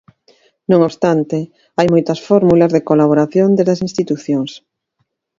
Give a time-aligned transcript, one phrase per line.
[0.71, 1.37] Non obstante,
[1.77, 4.51] hai moitas fórmulas de colaboración desde as institucións.